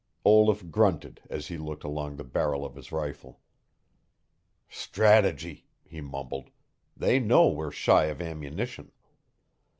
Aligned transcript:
Olaf 0.25 0.63
grunted 0.71 1.21
as 1.29 1.49
he 1.49 1.59
looked 1.59 1.83
along 1.83 2.15
the 2.15 2.23
barrel 2.23 2.65
of 2.65 2.73
his 2.73 2.91
rifle. 2.91 3.39
"Strategy," 4.67 5.67
he 5.83 6.01
mumbled. 6.01 6.49
"They 6.97 7.19
know 7.19 7.49
we're 7.49 7.69
shy 7.69 8.05
of 8.05 8.19
ammunition." 8.19 8.93